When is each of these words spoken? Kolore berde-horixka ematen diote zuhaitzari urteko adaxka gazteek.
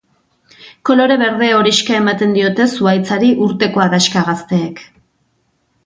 Kolore 0.89 1.17
berde-horixka 1.23 1.95
ematen 1.99 2.35
diote 2.39 2.67
zuhaitzari 2.77 3.31
urteko 3.49 3.85
adaxka 3.87 4.25
gazteek. 4.31 4.83